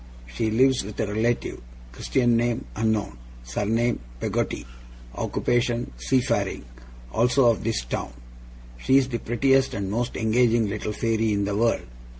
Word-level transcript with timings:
She 0.25 0.49
lives 0.49 0.83
with 0.83 0.99
a 0.99 1.05
relative; 1.05 1.61
Christian 1.91 2.35
name, 2.35 2.65
unknown; 2.75 3.19
surname, 3.43 3.99
Peggotty; 4.19 4.65
occupation, 5.13 5.91
seafaring; 5.99 6.65
also 7.11 7.45
of 7.51 7.63
this 7.63 7.85
town. 7.85 8.11
She 8.79 8.97
is 8.97 9.09
the 9.09 9.19
prettiest 9.19 9.75
and 9.75 9.91
most 9.91 10.17
engaging 10.17 10.67
little 10.67 10.91
fairy 10.91 11.33
in 11.33 11.45
the 11.45 11.55
world. 11.55 11.85